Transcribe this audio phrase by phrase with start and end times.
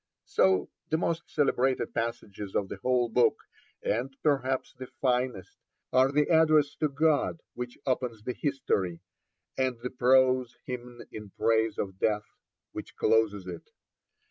[0.25, 3.35] So the most celebrated passages of the whole book,
[3.83, 5.59] and perhaps the finest,
[5.93, 8.99] are the address to God which opens the History,
[9.59, 12.25] and the prose hymn in praise of death
[12.71, 13.69] which closes it.